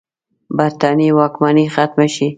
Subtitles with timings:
[0.57, 2.27] برټانیې واکمني ختمه شي.